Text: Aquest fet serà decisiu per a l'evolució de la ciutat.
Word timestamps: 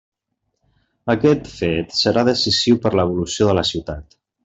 Aquest 1.15 1.51
fet 1.59 1.95
serà 1.99 2.25
decisiu 2.33 2.83
per 2.87 2.93
a 2.97 3.01
l'evolució 3.01 3.53
de 3.53 3.59
la 3.63 3.71
ciutat. 3.75 4.23